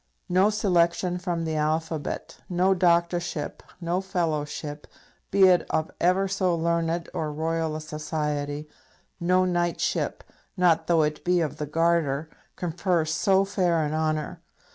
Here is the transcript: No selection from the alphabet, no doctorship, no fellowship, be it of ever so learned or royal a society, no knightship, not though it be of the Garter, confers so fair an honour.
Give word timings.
No 0.29 0.49
selection 0.49 1.19
from 1.19 1.45
the 1.45 1.55
alphabet, 1.57 2.39
no 2.49 2.73
doctorship, 2.73 3.61
no 3.79 4.01
fellowship, 4.01 4.87
be 5.29 5.43
it 5.43 5.63
of 5.69 5.91
ever 6.01 6.27
so 6.27 6.55
learned 6.55 7.07
or 7.13 7.31
royal 7.31 7.75
a 7.75 7.81
society, 7.81 8.67
no 9.19 9.45
knightship, 9.45 10.23
not 10.57 10.87
though 10.87 11.03
it 11.03 11.23
be 11.23 11.39
of 11.39 11.57
the 11.57 11.67
Garter, 11.67 12.31
confers 12.55 13.13
so 13.13 13.45
fair 13.45 13.83
an 13.85 13.93
honour. 13.93 14.41